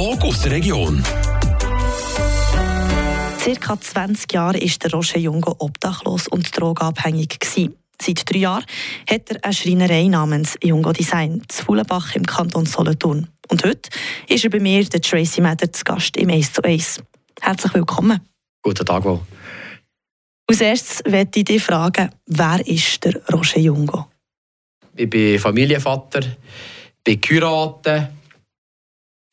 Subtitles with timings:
[0.00, 1.04] Talk aus der Region.
[3.38, 7.38] Circa 20 Jahre war der Roger Jungo obdachlos und drogenabhängig.
[7.38, 7.74] Gewesen.
[8.00, 8.64] Seit drei Jahren
[9.06, 13.28] hat er eine Schreinerei namens Jungo Design zu Fuhlenbach im Kanton Solothurn.
[13.50, 13.90] Und heute
[14.26, 17.02] ist er bei mir, der Tracy Matter, zu Gast im Ace to Ace.
[17.38, 18.26] Herzlich willkommen.
[18.62, 19.20] Guten Tag wohl.
[20.46, 24.06] Als erstes möchte ich dich fragen, wer ist der Roger Jungo?
[24.96, 26.22] Ich bin Familienvater,
[27.04, 28.12] bin geheiratet,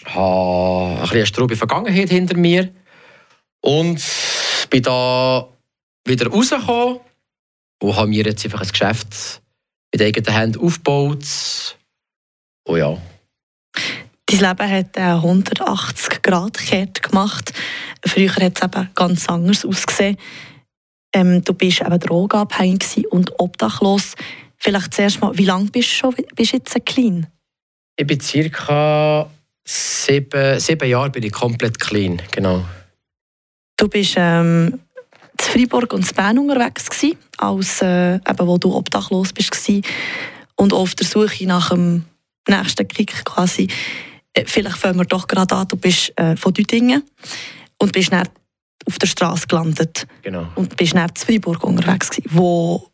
[0.06, 2.72] habe ein bisschen eine strube Vergangenheit hinter mir
[3.62, 4.02] und
[4.70, 5.48] bin da
[6.06, 7.00] wieder rausgekommen
[7.82, 9.42] und habe mir jetzt einfach ein Geschäft
[9.92, 11.78] mit eigenen Händen aufgebaut.
[12.66, 12.98] Und ja.
[14.26, 17.54] Dein Leben hat eine 180 Grad Kehrt gemacht.
[18.06, 20.18] Früher hat es eben ganz anders ausgesehen.
[21.14, 24.16] Ähm, du bist eben drogenabhängig und obdachlos.
[24.58, 27.28] Vielleicht zuerst mal, wie lange bist du schon bist jetzt clean?
[27.96, 29.30] Ich bin circa
[29.68, 32.64] sieben, sieben Jahre bin ich komplett clean, genau.
[33.76, 34.80] Du bist ähm,
[35.38, 39.84] in Freiburg und in Bern unterwegs gewesen, als äh, eben, wo du obdachlos bist gewesen,
[40.56, 42.06] und auf der Suche nach dem
[42.48, 43.68] nächsten Kick quasi.
[44.34, 47.04] Äh, vielleicht fangen wir doch gerade an, du bist äh, von Düdingen
[47.78, 48.28] und bist dann
[48.86, 50.08] auf der Straße gelandet.
[50.22, 50.48] genau.
[50.56, 52.30] Und bist dann in Freiburg unterwegs gewesen.
[52.32, 52.90] Wo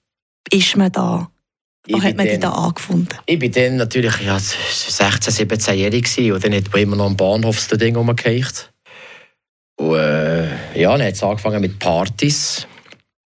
[0.52, 1.30] ist man da?
[1.88, 3.18] Wo Ich hat man bin dich da dann- angefunden?
[3.26, 7.18] Ich war dann natürlich ja, 16, 17-jährig gewesen und dann hat man immer noch am
[7.18, 8.72] Bahnhof das Ding rumgekriegt.
[9.78, 12.68] Und äh, ja, dann hat es angefangen mit Partys.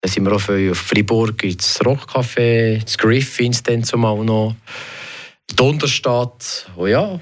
[0.02, 4.56] Dann sind wir auch viel auf Freiburg ins Rockcafé, ins Griffins dann zumal noch,
[5.50, 6.70] in die Unterstadt.
[6.76, 7.20] Und ja,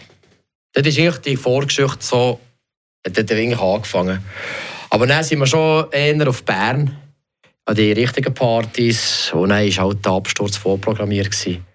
[0.73, 2.39] das ist eigentlich die Vorgeschichte so,
[3.05, 4.25] hat dort eigentlich angefangen.
[4.89, 6.97] Aber dann sind wir schon eher auf Bern,
[7.66, 9.31] an die richtigen Partys.
[9.33, 11.31] Und dann war halt der Absturz vorprogrammiert.
[11.31, 11.66] Gewesen.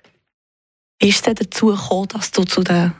[1.00, 2.92] Ist es denn dazu gekommen, dass du, zu den,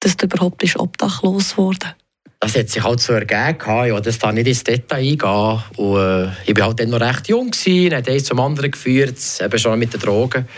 [0.00, 1.94] dass du überhaupt bist obdachlos geworden
[2.40, 3.88] das hat sich halt so ergeben.
[3.88, 5.62] Ja, das da nicht ins Detail eingehen.
[5.76, 9.16] Und, äh, ich war halt dann noch recht jung, gewesen, hat eins zum anderen geführt,
[9.40, 10.48] eben schon mit den Drogen.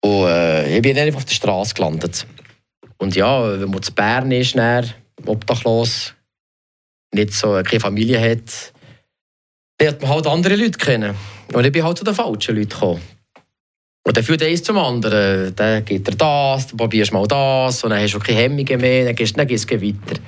[0.00, 2.26] Und äh, ich bin dann einfach auf der Straße gelandet.
[2.98, 4.92] Und ja, wenn man zu Bern ist, dann,
[5.24, 6.14] obdachlos,
[7.12, 8.72] nicht so, keine Familie hat,
[9.80, 11.14] lernt man halt andere Leute kennen.
[11.52, 13.02] Und ich bin halt zu den falschen Leuten gekommen.
[14.04, 15.54] Und dann führt eins zum anderen.
[15.54, 18.80] Dann geht er das, dann probierst du mal das, und dann hast du keine Hemmungen
[18.80, 20.20] mehr, dann gehst dann gehst du weiter.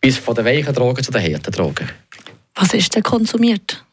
[0.00, 1.88] Bis von den weichen Drogen zu den harten Drogen.
[2.54, 3.84] Was ist denn konsumiert?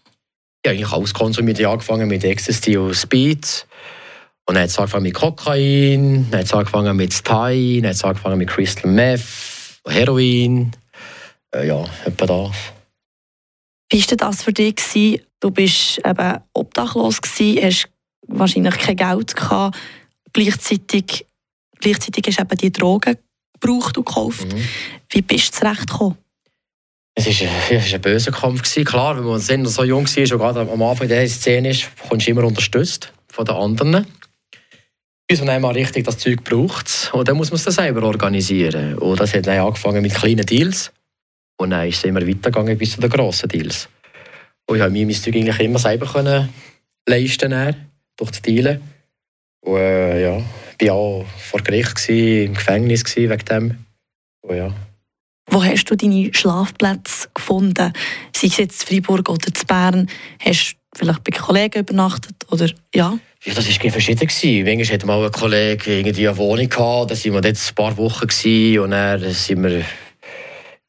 [0.66, 1.60] Ich habe alles konsumiert.
[1.60, 3.66] Ich habe angefangen mit Ecstasy und Speed.
[4.46, 7.96] Und dann hat es angefangen mit Kokain, dann hat es angefangen mit Thai, dann hat
[7.96, 9.24] es angefangen mit Crystal Meth,
[9.88, 10.72] Heroin.
[11.56, 12.52] Äh, ja, etwa das.
[13.91, 14.75] Wie war das für dich?
[14.75, 15.21] Gewesen?
[15.39, 17.89] Du bist eben obdachlos, gewesen, hast
[18.27, 19.77] wahrscheinlich kein Geld gehabt.
[20.31, 21.25] Gleichzeitig,
[21.79, 23.17] gleichzeitig hast du eben die Drogen
[23.53, 24.53] gebraucht und gekauft.
[24.53, 24.67] Mhm.
[25.09, 26.17] Wie bist du zurechtgekommen?
[27.16, 28.63] Es war ein, es war ein böser Kampf.
[28.63, 28.85] Gewesen.
[28.85, 32.31] Klar, wenn man so jung war und gerade am Anfang dieser Szene ist, kommst du
[32.31, 34.07] immer unterstützt von den anderen.
[35.27, 37.11] Bis man einmal richtig das Zeug braucht.
[37.13, 38.97] Und dann muss man es selber organisieren.
[38.97, 40.91] Und das hat dann angefangen mit kleinen Deals.
[41.58, 43.90] Und dann ist es immer weitergegangen bis zu den grossen Deals.
[44.66, 46.50] Und ich konnte mir mein Zeug eigentlich immer selber können
[47.06, 47.75] leisten
[48.18, 48.81] durch das Dealen.
[49.62, 50.42] Und äh, ja,
[50.80, 53.86] ich war auch vor Gericht, gewesen, im Gefängnis gewesen wegen dem.
[54.42, 54.74] Und ja.
[55.47, 57.94] Wo hast du deine Schlafplätze gefunden?
[58.36, 60.09] Sei es jetzt in Freiburg oder in Bern?
[60.40, 62.36] Hast du vielleicht bei Kollegen übernachtet?
[62.50, 63.18] Oder, ja?
[63.44, 64.28] Ja, das war verschieden.
[64.28, 64.63] gewesen.
[64.63, 67.97] Manchmal hatte mal ein Kollege irgendwie eine Wohnung, gehabt, da waren wir dort ein paar
[67.97, 69.84] Wochen gewesen, und dann sind wir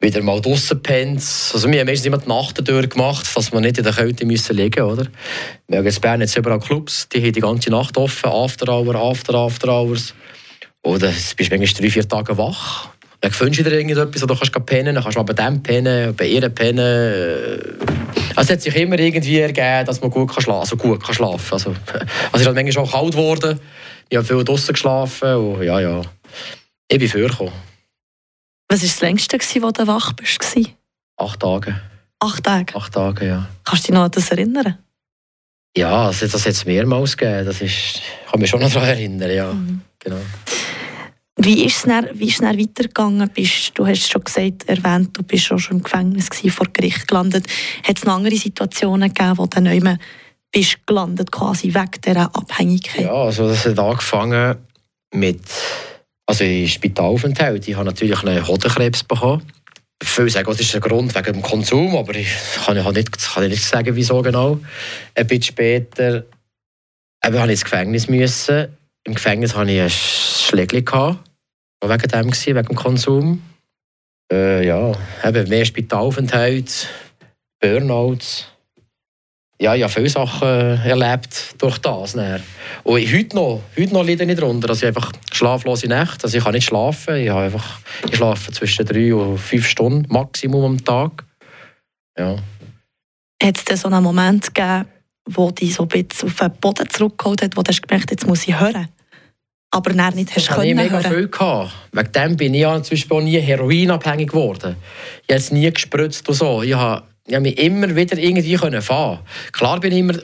[0.05, 1.19] wieder mal draussen gepennt.
[1.19, 4.57] Also wir haben meistens immer die Nacht durchgemacht, dass wir nicht in der Kälte müssen
[4.57, 5.09] liegen mussten.
[5.67, 8.95] Wir haben in Bern jetzt überall Clubs, die haben die ganze Nacht offen, After Hour,
[8.95, 10.15] After After Hours.
[10.83, 12.91] Und dann bist du manchmal drei, vier Tage wach.
[13.21, 15.33] Dann findest du dir irgendetwas, oder du kannst gehen pennen, dann kannst du mal bei
[15.33, 17.79] dem pennen, bei ihr pennen.
[18.37, 21.15] Also es hat sich immer irgendwie ergeben, dass man gut kann schlafen also gut kann
[21.15, 23.59] schlafen also, also es ist halt manchmal auch kalt geworden.
[24.11, 26.03] Ich habe viel draußen geschlafen und ja, ja.
[26.89, 27.74] Ich bin vorgekommen.
[28.69, 30.39] Was war das längste, gewesen, wo du wach bist?
[30.39, 30.73] gewesen?
[31.17, 31.81] Acht Tage.
[32.19, 32.75] Acht Tage.
[32.75, 33.49] Acht Tage, ja.
[33.65, 34.79] Kannst du dich noch an das erinnern?
[35.77, 37.45] Ja, das, das hat es mehrmals gegeben.
[37.45, 39.55] Das ist, ich kann mich schon noch daran erinnern, ja.
[39.99, 40.21] Genau.
[41.37, 43.29] Wie ist es dann, wie ist dann weitergegangen?
[43.31, 47.09] Bist, du hast schon gesagt, erwähnt, du bist auch schon im Gefängnis gewesen, vor Gericht
[47.09, 47.47] gelandet.
[47.83, 49.99] Hat es noch andere Situationen gegeben, wo du nicht mehr
[50.53, 53.07] bist gelandet, quasi wegen dieser Abhängigkeit?
[53.07, 54.57] Ja, also das hat angefangen
[55.13, 55.43] mit
[56.27, 57.69] also im Spitalaufenthalt.
[57.69, 59.43] Ich habe natürlich einen Hodenkrebs bekommen.
[60.03, 62.29] Viele sagen, das ist der Grund wegen dem Konsum, aber ich
[62.65, 64.61] kann, ich nicht, kann nicht sagen, wieso genau.
[65.15, 66.25] Ein bisschen später
[67.25, 68.77] habe ich ins Gefängnis müssen.
[69.05, 71.19] Im Gefängnis hatte ich ein Schlägchen,
[71.83, 73.43] wegen dem, gewesen, wegen dem Konsum.
[74.33, 74.93] Äh, ja,
[75.25, 76.89] eben mehr Spitalaufenthalt,
[77.61, 78.54] Burnouts.
[79.61, 82.15] Ja, ich habe viele Sachen erlebt durch das.
[82.15, 86.43] Und heute noch, heute noch leide ich darunter, dass ich einfach schlaflose Nächte, also ich
[86.43, 87.79] kann nicht schlafen, ich, habe einfach,
[88.09, 91.25] ich schlafe zwischen drei und fünf Stunden Maximum am Tag.
[92.19, 92.37] Ja.
[93.43, 94.87] Hat es so einen Moment gegeben,
[95.29, 98.27] wo dich so ein bisschen auf den Boden zurückgeholt hat, wo du hast gemerkt jetzt
[98.27, 98.89] muss ich hören?
[99.71, 101.13] Aber dann nicht hast das können ich mega hören.
[101.13, 101.73] viel gehabt.
[101.93, 104.77] Wegen dem bin ich ja zum Beispiel auch nie heroinabhängig geworden.
[105.23, 106.63] Ich habe es nie gespritzt und so.
[106.63, 109.21] Ich habe, ich habe mich immer wieder irgendwie können fahren.
[109.53, 110.15] Klar bin ich immer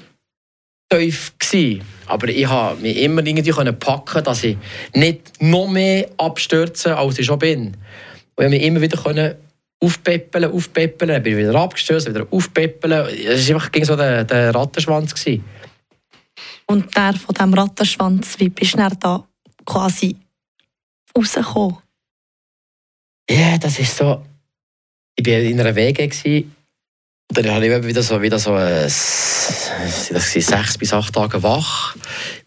[0.90, 4.58] tief gewesen, aber ich habe mich immer irgendwie können packen, dass ich
[4.94, 7.66] nicht noch mehr abstürze, als ich schon bin.
[7.68, 7.74] Und
[8.38, 9.34] ich habe mich immer wieder können
[9.82, 13.06] aufpeppeln, aufpeppeln, dann bin ich wieder abgestürzt, wieder aufpeppeln.
[13.26, 15.14] Es war einfach so der, der Rattenschwanz.
[15.14, 15.44] Gewesen.
[16.66, 19.26] Und der von diesem Rattenschwanz, wie bist du da
[19.64, 20.16] quasi
[21.16, 21.78] rausgekommen?
[23.28, 24.22] Ja, yeah, das ist so...
[25.16, 26.06] Ich war in einer WG.
[26.06, 26.54] Gewesen.
[27.32, 31.94] Dann habe ich wieder so, wieder so äh, das sechs bis acht Tage wach,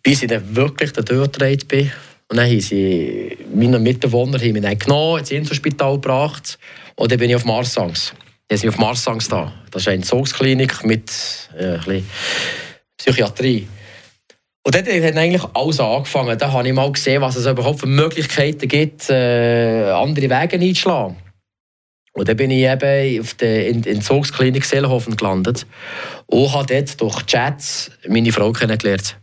[0.01, 1.91] bis ich dann wirklich da durchgedreht bin.
[2.27, 6.57] Und dann haben sie meine Mitbewohner haben mich dann genommen, ins Inselspital gebracht
[6.95, 8.13] und dann bin ich auf Marsangs.
[8.47, 9.53] Dann sind wir auf Marsangs da.
[9.71, 11.11] Das ist eine Entzugsklinik mit
[11.57, 12.05] äh, ein
[12.97, 13.67] Psychiatrie.
[14.65, 16.37] Und dort hat eigentlich alles angefangen.
[16.37, 21.22] Da habe ich mal gesehen, was es überhaupt für Möglichkeiten gibt, äh, andere Wege einzuschlagen.
[22.13, 25.65] Und dann bin ich eben auf der Entzugsklinik Seelhofen gelandet
[26.27, 29.17] und habe dort durch Chats meine Frau kennengelernt.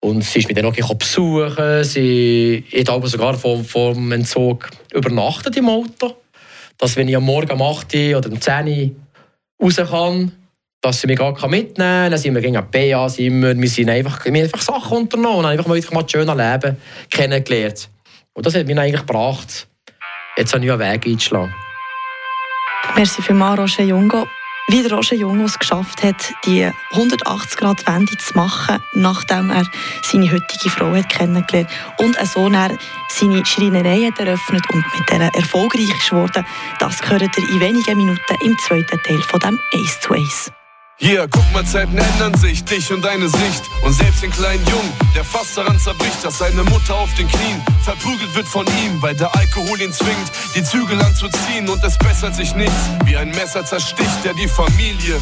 [0.00, 1.84] Und sie ist mich dann auch besuchen.
[1.84, 6.16] Sie hat sogar vor, vor dem Entzug übernachtet im Auto
[6.78, 8.96] dass wenn ich am Morgen um 8 Uhr oder um 10
[9.58, 10.32] Uhr raus kann,
[10.80, 12.10] dass sie mich gar mitnehmen kann.
[12.10, 15.38] Dann sind wir gegen BA, sind wir, wir, sind einfach, wir haben einfach Sachen unternommen
[15.38, 16.76] und einfach mal, mal das schöne Leben
[17.10, 17.88] kennengelernt.
[18.34, 19.66] Und das hat mich eigentlich gebracht,
[20.36, 21.54] jetzt einen neuen Weg einzuschlagen.
[22.94, 24.26] Merci vielmals, Roger Jungo
[24.68, 29.64] wie der Roger Jung es geschafft hat, die 180-Grad-Wende zu machen, nachdem er
[30.02, 32.76] seine heutige Frau hat kennengelernt und so er
[33.08, 36.12] seine Schreinerei hat eröffnet und mit der erfolgreich ist
[36.80, 40.50] das gehört ihr in wenigen Minuten im zweiten Teil von dem Ace to Ace.
[40.98, 43.64] Hier, guck mal, Zeiten ändern sich, dich und deine Sicht.
[43.82, 47.62] Und selbst den kleinen Jungen, der fast daran zerbricht, dass seine Mutter auf den Knien
[47.84, 52.34] verprügelt wird von ihm, weil der Alkohol ihn zwingt, die Zügel anzuziehen und es bessert
[52.34, 52.88] sich nichts.
[53.04, 55.20] Wie ein Messer zersticht er die Familie.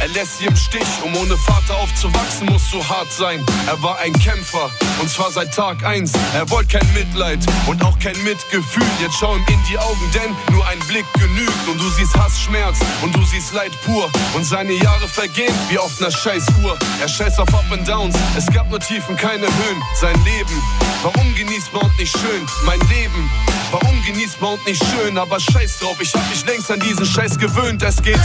[0.00, 3.44] Er lässt sie im Stich, um ohne Vater aufzuwachsen, muss so hart sein.
[3.66, 6.12] Er war ein Kämpfer, und zwar seit Tag 1.
[6.34, 8.86] Er wollte kein Mitleid und auch kein Mitgefühl.
[8.98, 11.68] Jetzt schau ihm in die Augen, denn nur ein Blick genügt.
[11.68, 14.10] Und du siehst Hass, Schmerz und du siehst Leid pur.
[14.34, 16.78] Und seine Jahre vergehen wie auf einer Scheißuhr.
[16.98, 19.82] Er scheißt auf Up and Downs, es gab nur Tiefen, keine Höhen.
[20.00, 20.62] Sein Leben
[21.02, 22.46] war ungenießbar und nicht schön.
[22.64, 23.30] Mein Leben
[23.70, 25.18] war ungenießbar und nicht schön.
[25.18, 27.82] Aber scheiß drauf, ich hab mich längst an diesen Scheiß gewöhnt.
[27.82, 28.20] Es geht,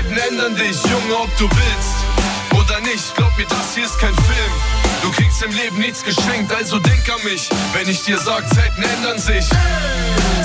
[0.00, 3.14] Zeiten ändern dich, Junge, ob du willst oder nicht.
[3.16, 4.52] Glaub mir, das hier ist kein Film.
[5.02, 8.82] Du kriegst im Leben nichts geschenkt, also denk an mich, wenn ich dir sag, Zeiten
[8.82, 9.44] ändern sich.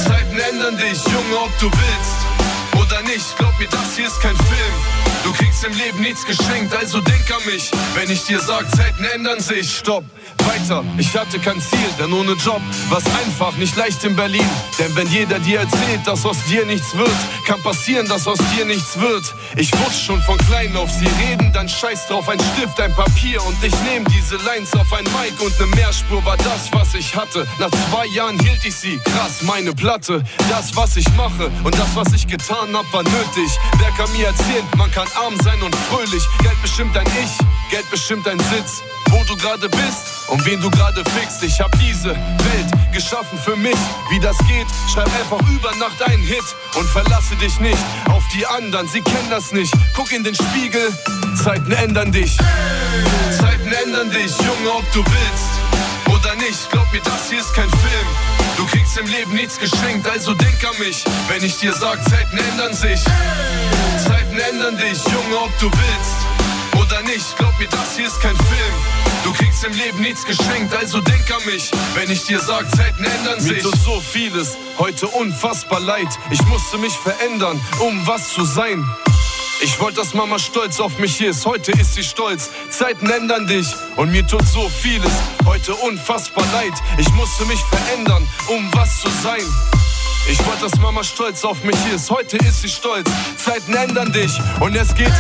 [0.04, 3.38] Zeiten ändern dich, Junge, ob du willst oder nicht.
[3.38, 4.76] Glaub mir, das hier ist kein Film.
[5.24, 9.06] Du kriegst im Leben nichts geschenkt, also denk an mich, wenn ich dir sag, Zeiten
[9.06, 9.78] ändern sich.
[9.78, 10.04] Stopp
[10.46, 10.84] weiter.
[10.98, 14.48] Ich hatte kein Ziel, denn ohne Job war's einfach, nicht leicht in Berlin.
[14.80, 18.66] Denn wenn jeder dir erzählt, dass aus dir nichts wird, kann passieren, dass aus dir
[18.66, 19.24] nichts wird.
[19.56, 23.44] Ich wusste schon von klein auf, sie reden, dann scheiß drauf, ein Stift, ein Papier
[23.44, 27.16] und ich nehm diese Lines auf ein Mic und ne Mehrspur war das, was ich
[27.16, 27.48] hatte.
[27.60, 30.24] Nach zwei Jahren hielt ich sie, krass, meine Platte.
[30.50, 33.52] Das, was ich mache und das, was ich getan hab, war nötig.
[33.78, 36.24] Wer kann mir erzählen, man kann arm sein und fröhlich.
[36.42, 37.38] Geld bestimmt dein Ich,
[37.72, 38.82] Geld bestimmt dein Sitz
[39.26, 41.44] du gerade bist und wen du gerade fickst.
[41.44, 43.78] Ich hab diese Welt geschaffen für mich.
[44.10, 46.44] Wie das geht, schreib einfach über Nacht einen Hit
[46.76, 47.78] und verlasse dich nicht
[48.10, 48.88] auf die anderen.
[48.88, 49.74] Sie kennen das nicht.
[49.96, 50.94] Guck in den Spiegel,
[51.42, 52.38] Zeiten ändern dich.
[53.38, 56.70] Zeiten ändern dich, Junge, ob du willst oder nicht.
[56.72, 58.08] Glaub mir, das hier ist kein Film.
[58.58, 62.38] Du kriegst im Leben nichts geschenkt, also denk an mich, wenn ich dir sag, Zeiten
[62.38, 63.02] ändern sich.
[64.04, 66.35] Zeiten ändern dich, Junge, ob du willst
[66.86, 67.38] oder nicht.
[67.38, 68.74] Glaub mir, das hier ist kein Film.
[69.24, 73.04] Du kriegst im Leben nichts geschenkt, also denk an mich, wenn ich dir sag, Zeiten
[73.04, 73.64] ändern sich.
[73.64, 76.08] Mir tut so vieles heute unfassbar leid.
[76.30, 78.86] Ich musste mich verändern, um was zu sein.
[79.62, 82.50] Ich wollte, dass Mama stolz auf mich ist, heute ist sie stolz.
[82.70, 85.12] Zeiten ändern dich und mir tut so vieles
[85.46, 86.74] heute unfassbar leid.
[86.98, 89.85] Ich musste mich verändern, um was zu sein.
[90.28, 92.10] Ich wollte, dass Mama stolz auf mich ist.
[92.10, 93.10] Heute ist sie stolz.
[93.38, 95.14] Zeiten ändern dich und es geht.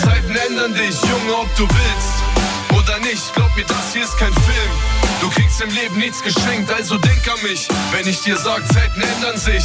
[0.00, 3.34] Zeiten ändern dich, Junge, ob du willst oder nicht.
[3.34, 4.72] Glaub mir, das hier ist kein Film.
[5.20, 9.00] Du kriegst im Leben nichts geschenkt, also denk an mich, wenn ich dir sag, Zeiten
[9.00, 9.64] ändern sich.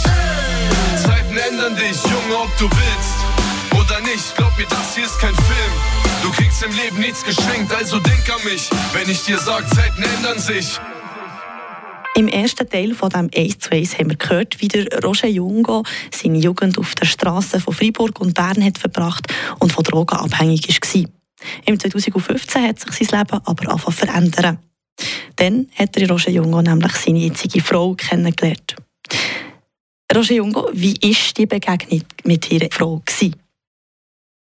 [1.04, 4.36] Zeiten ändern dich, Junge, ob du willst oder nicht.
[4.36, 5.74] Glaub mir, das hier ist kein Film.
[6.24, 10.04] Du kriegst im Leben nichts geschenkt, also denk an mich, wenn ich dir sag, Zeiten
[10.04, 10.80] ändern sich.
[12.17, 15.83] Im ersten Teil von dem 1 zu 1 haben wir gehört, wie der Roger Jungo
[16.12, 20.67] seine Jugend auf der Straße von Freiburg und Bern hat verbracht und von Drogen abhängig
[20.67, 21.05] war.
[21.67, 24.57] Im 2015 hat sich sein Leben aber angefangen verändern.
[25.36, 28.75] Dann hat der Roger Jungo nämlich seine jetzige Frau kennengelernt.
[30.12, 33.03] Roger Jungo, wie war die Begegnung mit ihrer Frau?
[33.07, 33.31] Sie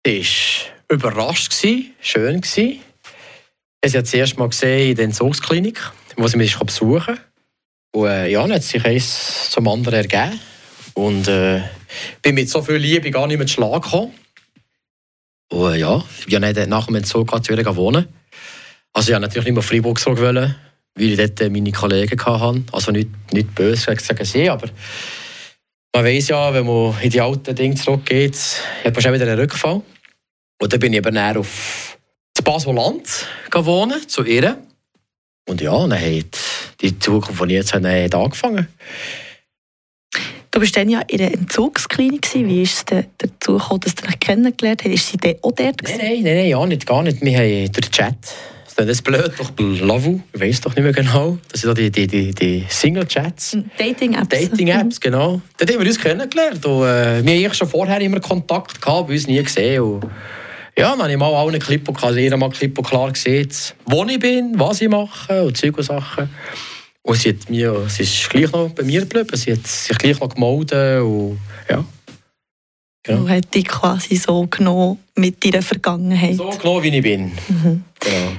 [0.04, 1.84] war überrascht, schön.
[2.02, 2.80] Ich habe sie
[3.80, 5.80] das erste Mal gesehen in der Entzugsklinik,
[6.16, 7.29] wo sie mich besuchen konnte.
[7.92, 10.38] Und äh, ja, dann hat sich eins zum anderen ergeben.
[10.94, 11.62] Und äh,
[12.22, 14.12] bin mit so viel Liebe gar nicht mehr zu Schlag gekommen.
[15.50, 18.06] Und äh, ja, ich bin ja nach dem Entzug wieder wohnen.
[18.92, 20.56] Also ich wollte natürlich nicht mehr Freiburg so weil
[20.94, 22.62] ich dort äh, meine Kollegen hatte.
[22.72, 24.68] Also nicht, nicht böse sagen sie, aber
[25.94, 28.36] man weiß ja, wenn man in die alten Dinge zurückgeht,
[28.84, 29.82] hat man schon wieder einen Rückfall.
[30.60, 31.98] Und dann bin ich eben auf
[32.34, 34.58] das Basel-Land wohnen, zu ihr.
[35.48, 36.38] Und ja, dann hat
[36.80, 38.68] die Zukunft von jetzt an angefangen.
[40.52, 42.28] Du warst dann ja in der Entzugsklinik.
[42.34, 44.92] Wie ist es dazu gekommen, dass du dich kennengelernt hast?
[44.92, 45.82] Ist sie dann auch dort?
[45.82, 47.22] Nein, nein, nein, ja, nicht, gar nicht.
[47.22, 48.16] Wir haben durch Chat.
[48.76, 51.36] Das ist blöd, doch Lavu, ich weiß doch nicht mehr genau.
[51.52, 53.58] Das sind die, die, die, die Single-Chats.
[53.76, 54.28] Dating-Apps.
[54.28, 55.42] Dating-Apps, genau.
[55.58, 56.64] Dort haben wir uns kennengelernt.
[56.64, 59.82] Und, äh, wir haben schon vorher immer Kontakt gehabt, bei uns nie gesehen.
[59.82, 60.04] Und,
[60.78, 63.50] ja, dann habe ich mal allen Clip und also mal Clip und klar gesehen,
[63.84, 66.30] wo ich bin, was ich mache und Zeug und Sachen.
[67.02, 70.20] Und sie, hat mir, sie ist gleich noch bei mir geblieben, sie hat sich gleich
[70.20, 71.38] noch gemeldet und
[71.68, 71.84] ja.
[73.02, 73.22] Genau.
[73.22, 76.36] Du hast dich quasi so genommen mit deiner Vergangenheit.
[76.36, 77.32] So genommen, wie ich bin.
[77.48, 77.84] Mhm.
[77.98, 78.32] Genau.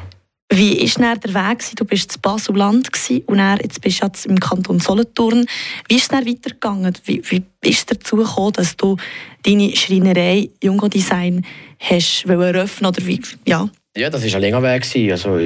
[0.54, 1.76] Wie war der Weg?
[1.78, 2.90] Du warst in Basel-Land
[3.26, 5.46] und dann, jetzt bist du jetzt im Kanton Solothurn.
[5.88, 6.94] Wie ist es dann weitergegangen?
[7.06, 8.98] Wie, wie ist es dazu gekommen, dass du
[9.44, 11.46] deine Schreinerei Jungo Design
[11.80, 13.22] hast eröffnen oder wie?
[13.48, 13.70] Ja.
[13.96, 15.12] Ja, das war ein länger Weg.
[15.12, 15.38] Also,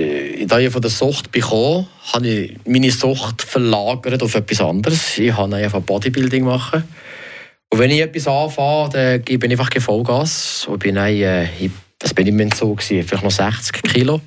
[0.46, 5.18] da ich von der Sucht bekommen habe ich meine Sucht verlagert auf etwas anderes.
[5.18, 6.84] Ich habe einfach Bodybuilding machen.
[7.72, 10.68] Und wenn ich etwas anfange, dann gebe ich einfach Vollgas.
[10.68, 11.48] Und bin dann, äh,
[11.98, 14.22] das bin ich im Entzug, vielleicht noch 60 Kilo.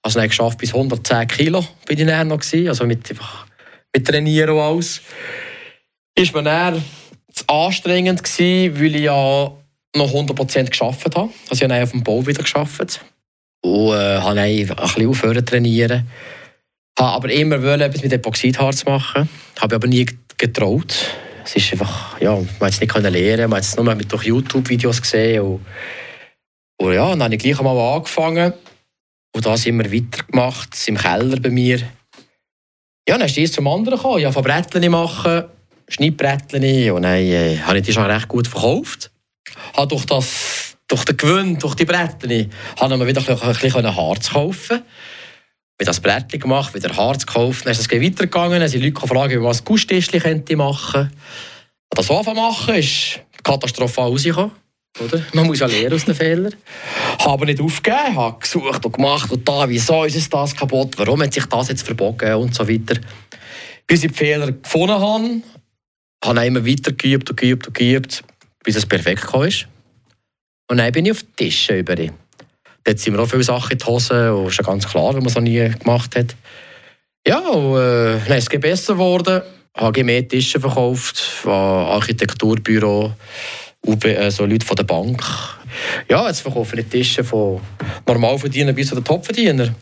[0.00, 3.46] Also dann geschafft bis 110 Kilo bin ich dann noch also mit, einfach,
[3.92, 5.02] mit Trainieren und alles.
[6.14, 6.84] Ist mir dann
[7.32, 9.52] zu anstrengend gewesen, weil ich ja
[9.96, 11.30] noch 100% geschafft habe.
[11.50, 13.00] Also ich habe auf dem Bau wieder geschafft
[13.62, 16.06] und äh, habe ein bisschen aufhören zu trainieren.
[16.98, 20.94] Habe aber immer wollen, etwas mit Epoxidharz machen, habe aber nie getraut.
[21.44, 25.00] Es ist einfach, ja, man hat es nicht lernen, man hat es nur durch YouTube-Videos
[25.00, 25.66] gesehen und,
[26.78, 28.52] und ja, dann habe ich gleich einmal angefangen
[29.34, 31.78] und das immer weitergemacht, im Keller bei mir.
[33.08, 34.18] Ja, dann ist eins zum anderen gekommen.
[34.18, 35.44] Ich habe Brettchen machen,
[35.88, 39.10] Schneidbrettchen und dann äh, habe ich die schon recht gut verkauft.
[39.76, 40.49] Habe durch, das,
[40.90, 44.82] durch den Gewinn, durch die Brettchen, habe ich wieder ein bisschen Harz kaufen
[45.80, 49.30] habe das Brettchen gemacht, wieder Harz gekauft, dann ist es weitergegangen, dann sind Leute gefragt,
[49.30, 50.20] wie man ein Gusstischchen
[50.58, 51.10] machen könnte.
[51.88, 54.52] Das anfangen machen ist katastrophal rausgekommen.
[55.02, 55.22] Oder?
[55.32, 56.54] Man muss ja lernen aus den Fehlern.
[57.20, 61.22] Habe nicht aufgegeben, habe gesucht und gemacht und da, wieso ist es das kaputt, warum
[61.22, 63.00] hat sich das jetzt verbogen und so weiter.
[63.86, 65.42] Bis ich die Fehler gefunden habe,
[66.22, 68.22] habe ich immer weiter geübt und geübt und geübt,
[68.64, 69.48] bis es perfekt kam.
[70.70, 71.96] Und dann bin ich auf den Tisch über.
[71.96, 75.18] Dort sind mir auch viele Sachen in die Hose und ist ja ganz klar, wenn
[75.18, 76.36] man es noch nie gemacht hat.
[77.26, 79.42] Ja, und äh, dann ist es besser geworden.
[79.74, 83.12] Ich habe mehr Tische verkauft, Architekturbüro,
[84.16, 85.20] also Leute von der Bank.
[86.08, 87.60] Ja, jetzt verkaufen die Tische von
[88.06, 89.74] Normalverdienern bis zu den Topverdienern.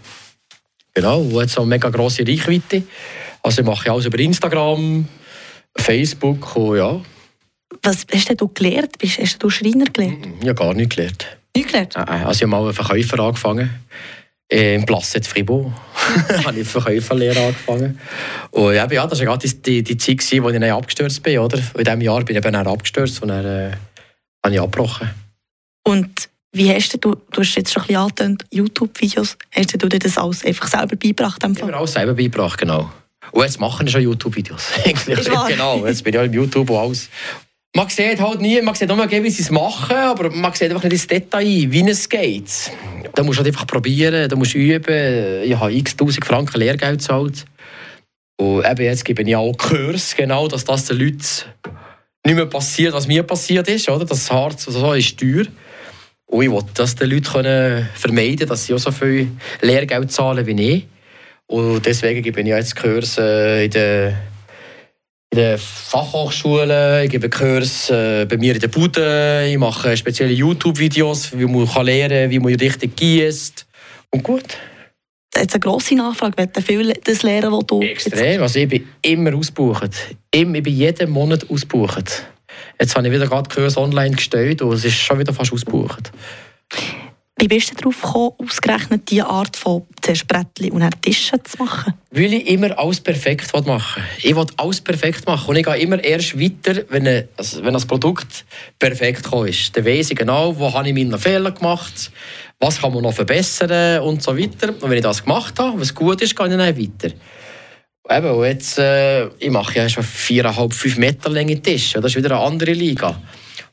[0.94, 2.82] Genau, und jetzt eine mega grosse Reichweite.
[3.42, 5.06] Also ich mache alles über Instagram,
[5.76, 6.98] Facebook und ja.
[7.82, 8.96] Was hast du gelernt?
[9.02, 10.26] Hast du Schreiner gelernt?
[10.42, 11.26] Ja, gar nicht gelernt.
[11.54, 11.96] Nicht gelernt?
[11.96, 13.70] Also ich habe mal einen Verkäufer angefangen.
[14.50, 15.70] Äh, Im Placet Fribourg
[16.44, 17.98] habe ich Verkäuferlehre angefangen.
[18.50, 21.38] Und ja, das war gerade die, die, Zeit, in der ich dann abgestürzt bin.
[21.38, 21.58] Oder?
[21.58, 23.72] In diesem Jahr bin ich dann abgestürzt und dann äh,
[24.42, 25.10] habe ich abgebrochen.
[25.84, 29.98] Und wie hast du, du hast jetzt schon ein bisschen angetönt, YouTube-Videos, hast du dir
[29.98, 31.44] das alles einfach selber beigebracht?
[31.44, 32.90] Ich habe alles selber beigebracht, genau.
[33.32, 34.62] Und jetzt machen wir schon YouTube-Videos.
[35.48, 37.10] genau, jetzt bin ich auch im YouTube und alles.
[37.78, 40.82] Man sieht halt nie, man sieht nur, wie sie es machen, aber man sieht einfach
[40.82, 42.72] nicht ins Detail, wie es geht.
[43.14, 45.44] Da musst du halt einfach probieren, da musst du üben.
[45.44, 47.44] Ich habe x tausend Franken Lehrgeld gezahlt.
[48.36, 51.22] Und eben jetzt gebe ich auch Kurs, genau, dass das den Leuten
[52.26, 53.88] nicht mehr passiert, was mir passiert ist.
[53.88, 54.04] Oder?
[54.04, 55.44] Das Harz so ist teuer.
[56.26, 59.28] Und ich wollte das den Leuten können vermeiden dass sie auch so viel
[59.60, 60.86] Lehrgeld zahlen wie ich.
[61.46, 64.14] Und deswegen gebe ich jetzt Kurs in der
[65.30, 70.32] in der Fachhochschule, ich gebe Kurs äh, bei mir in der Bude, ich mache spezielle
[70.32, 73.66] YouTube-Videos, wie man kann lernen kann, wie man richtig gießt.
[74.10, 74.44] Und gut.
[75.36, 77.82] Jetzt eine grosse Nachfrage, wenn viel das lernen, was du...
[77.82, 79.90] Extrem, also ich bin immer ausgebucht.
[80.32, 82.26] Ich bin jeden Monat ausgebucht.
[82.80, 86.10] Jetzt habe ich wieder gerade Kurs online gestellt und es ist schon wieder fast ausgebucht.
[87.40, 91.94] Wie bist du darauf gekommen, ausgerechnet diese Art von zuerst Brettchen und Tischen zu machen?
[92.10, 94.30] Weil ich immer alles perfekt machen will.
[94.30, 97.74] Ich will alles perfekt machen und ich gehe immer erst weiter, wenn, ein, also wenn
[97.74, 98.44] das Produkt
[98.76, 99.76] perfekt ist.
[99.76, 102.10] Dann weiss ich genau, wo habe ich meine Fehler gemacht,
[102.58, 104.70] was kann man noch verbessern und so weiter.
[104.70, 107.14] Und wenn ich das gemacht habe, was gut ist, gehe ich dann weiter.
[108.10, 112.00] Eben, jetzt, äh, ich mache ja schon viereinhalb, fünf Meter lange Tische.
[112.00, 113.20] Das ist wieder eine andere Liga.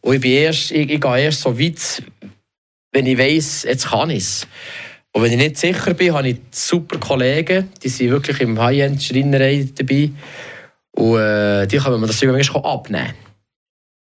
[0.02, 2.04] Und ich, bin erst, ich, ich gehe erst so weit,
[2.96, 4.48] wenn ich weiss, jetzt kann ich es.
[5.12, 9.68] Und wenn ich nicht sicher bin, habe ich super Kollegen, die sind wirklich im High-End-Schreinerei
[9.76, 10.12] dabei.
[10.92, 13.14] Und äh, die können mir das manchmal abnehmen.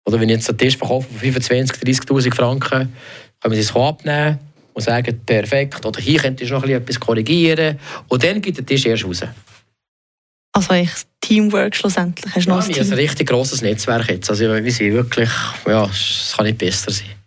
[0.04, 2.92] Oder wenn ich jetzt einen Tisch verkaufe von 25.000, 30'000 Franken,
[3.40, 4.40] können wir es abnehmen
[4.74, 7.78] und sagen, perfekt, oder hier könntest du noch etwas korrigieren.
[8.08, 9.22] Und dann geht der Tisch erst raus.
[10.54, 12.34] Also ich Teamwork schlussendlich.
[12.34, 14.28] Hast du ja, noch ein, ein richtig grosses Netzwerk jetzt.
[14.28, 15.30] Also wir sind wirklich,
[15.68, 17.21] ja, es kann nicht besser sein.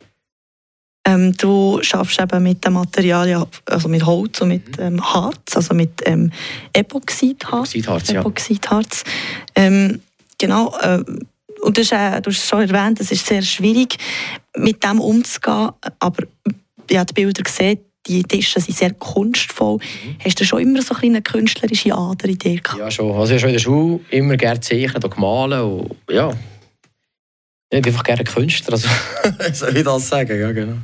[1.05, 4.83] Ähm, du arbeitest eben mit dem Material, also mit Holz und mit mhm.
[4.83, 6.31] ähm, Harz, also mit ähm,
[6.73, 7.75] Epoxidharz.
[7.75, 8.19] Epoxidharz, ja.
[8.21, 9.03] Epoxidharz.
[9.55, 10.01] Ähm,
[10.37, 10.75] genau.
[10.81, 11.03] Äh,
[11.61, 13.97] und das ist, äh, du hast schon erwähnt, es ist sehr schwierig,
[14.57, 15.69] mit dem umzugehen.
[15.99, 16.23] Aber
[16.93, 19.77] habe die Bilder gesehen, die Tische sind sehr kunstvoll.
[19.77, 20.15] Mhm.
[20.23, 22.79] Hast du schon immer so eine künstlerische Ader in dir gehabt?
[22.79, 23.11] Ja, schon.
[23.11, 25.61] Also ich habe schon in der Schule immer gerne zeichnen und gemalt.
[25.61, 26.31] Und, ja.
[27.75, 28.87] Ich bin einfach gerne Künstler, also
[29.53, 30.39] soll ich das sagen?
[30.39, 30.77] Ja, genau.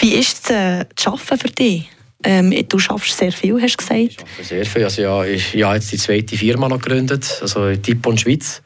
[0.00, 1.88] Wie ist es, äh, zu arbeiten für dich?
[2.24, 4.00] Ähm, du schaffst sehr viel, hast du gesagt.
[4.00, 4.84] Ich arbeite sehr viel.
[4.84, 8.60] Also, ja, ich, ich habe jetzt die zweite Firma noch gegründet, also Tippon Schweiz.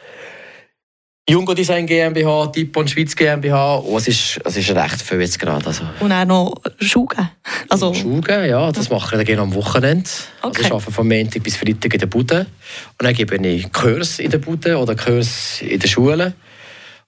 [1.28, 3.78] Jungo Design GmbH, Tippon Schweiz GmbH.
[3.78, 5.66] Oh, es, ist, es ist recht viel jetzt gerade.
[5.66, 5.84] Also.
[6.00, 7.30] Und auch noch Schuhe?
[7.68, 7.94] Also...
[7.94, 10.08] Schuhe, ja, das mache ich dann am Wochenende.
[10.42, 10.48] Okay.
[10.48, 12.40] Also ich arbeite von Montag bis Freitag in der Bude.
[12.40, 16.34] Und dann gebe ich Kurs in der Bude oder Kurs in der Schule.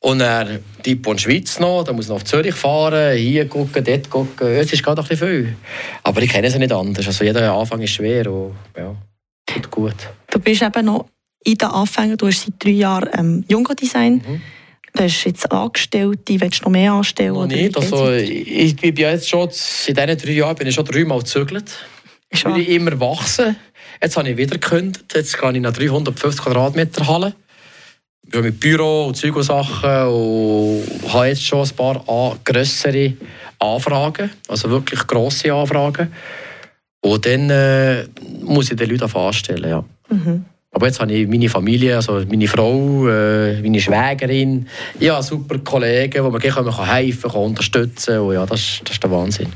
[0.06, 4.46] Und dann Tippon Schweiz noch, da muss noch auf Zürich fahren, hier gucken, dort gucken.
[4.46, 5.56] Es ist gerade ein bisschen viel.
[6.04, 7.08] Aber ich kenne es nicht anders.
[7.08, 8.94] Also jeder Anfang ist schwer und ja,
[9.46, 9.96] tut gut.
[10.30, 11.06] Du bist eben noch
[11.42, 14.22] in den Anfängen, du hast seit drei Jahren ähm, Jungo Design.
[14.24, 14.42] Mhm.
[14.92, 17.34] Du hast jetzt Angestellte, willst du noch mehr anstellen?
[17.34, 17.76] Noch nicht.
[17.76, 19.48] Also, ich, bin jetzt schon,
[19.88, 21.68] in diesen drei Jahren bin ich schon dreimal gezögert.
[22.30, 23.56] Ich bin immer wachsen.
[24.00, 25.12] Jetzt habe ich wieder gekündigt.
[25.12, 27.34] Jetzt gehe ich nach 350 Quadratmeter Halle.
[28.32, 33.14] Ich mit Büro und Zeug und Sachen und habe jetzt schon ein paar grössere
[33.58, 36.12] Anfragen, also wirklich grosse Anfragen.
[37.00, 38.04] Und dann äh,
[38.42, 39.84] muss ich die Leute anstellen, ja.
[40.08, 40.44] Mhm.
[40.72, 44.68] Aber jetzt habe ich meine Familie, also meine Frau, äh, meine Schwägerin,
[45.00, 49.52] ja, super Kollegen, die mir helfen können, unterstützen und ja, das, das ist der Wahnsinn.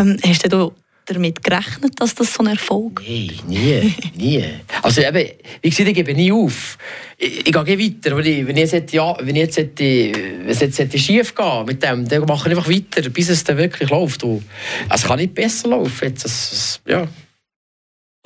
[0.00, 0.72] Ähm, hast du
[1.06, 3.44] damit gerechnet, dass das so ein Erfolg ist?
[3.48, 4.44] Nein, nie, nie.
[4.82, 5.30] Also eben,
[5.62, 6.76] wie gesagt, ich gebe nie auf.
[7.16, 10.78] Ich, ich gehe weiter, wenn ich jetzt, ja, wenn ich jetzt, hätte, wenn es jetzt
[10.78, 14.24] hätte schief gehen mit dem, dann mache ich einfach weiter, bis es dann wirklich läuft.
[14.24, 14.44] Und
[14.92, 16.08] es kann nicht besser laufen.
[16.08, 17.06] Jetzt, es, ja.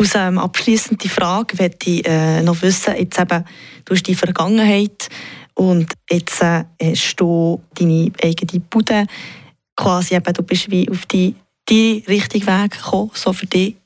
[0.01, 3.45] Aus ähm, abschließende Frage möchte ich äh, noch wissen, jetzt eben,
[3.85, 5.09] du hast die Vergangenheit
[5.55, 9.05] und jetzt äh, hast du deine eigene Bude,
[9.77, 11.35] quasi eben, du bist wie auf die,
[11.71, 13.77] die richtigen Weg gekommen, so für dich.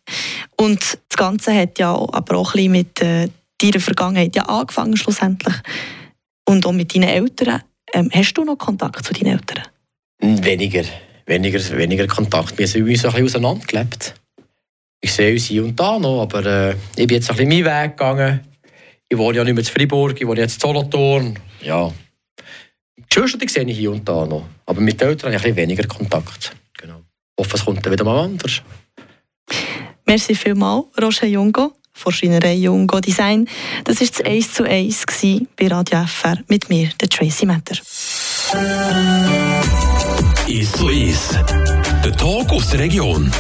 [0.57, 5.55] Und das Ganze hat ja aber auch ein mit äh, deiner Vergangenheit ja angefangen schlussendlich
[6.49, 7.63] und auch mit deinen Eltern.
[7.93, 9.63] Ähm, hast du noch Kontakt zu deinen Eltern?
[10.21, 10.85] Weniger,
[11.27, 12.59] weniger, weniger Kontakt.
[12.59, 14.15] Wir sind uns ein bisschen auseinandergelebt
[15.05, 17.67] ich sehe uns hier und da noch, aber äh, ich bin jetzt ein bisschen meinen
[17.67, 18.41] Weg gegangen.
[19.07, 21.39] Ich wohne ja nicht mehr in Freiburg, ich wohne jetzt in Solothurn.
[21.61, 21.93] Ja.
[23.11, 25.69] Geschwister sehe ich hier und da noch, aber mit den Eltern habe ich ein bisschen
[25.69, 26.57] weniger Kontakt.
[27.39, 28.63] Hoffe, es kommt dann wieder mal anders.
[30.07, 33.49] Merci vielmals, Roger Jungo von Schreinerei Jungo Design.
[33.85, 35.07] Das war das 1 zu 1
[35.57, 37.77] bei Radio FR mit mir, der Tracy Matter.
[40.47, 41.39] Ist so ist.
[42.05, 43.33] Der Talk aus der Region.